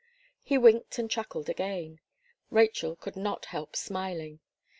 [0.43, 1.99] He winked and chuckled again.
[2.49, 4.39] Rachel could not help smiling.